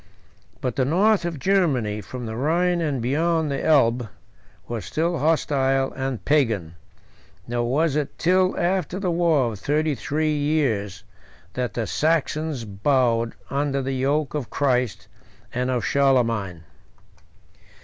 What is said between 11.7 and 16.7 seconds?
the Saxons bowed under the yoke of Christ and of Charlemagne.